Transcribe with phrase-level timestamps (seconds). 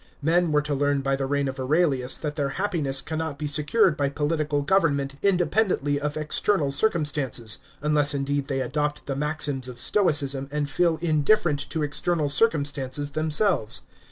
[0.23, 3.95] Men were to learn by the reign of Aurelius that their happiness cannot be secured
[3.95, 10.49] by political government independently of external circumstances, unless indeed they adopt the maxims of Stoicism
[10.51, 13.83] and feel indifferent to external circumstances themselves.